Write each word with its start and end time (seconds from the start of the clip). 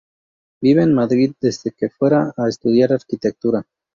Vive 0.63 0.81
en 0.81 0.95
Madrid 0.95 1.35
desde 1.39 1.69
que 1.73 1.87
fuera 1.91 2.33
a 2.35 2.49
estudiar 2.49 2.91
Arquitectura. 2.91 3.67